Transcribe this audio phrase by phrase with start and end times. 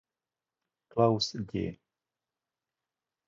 [0.89, 1.67] Claus Gy.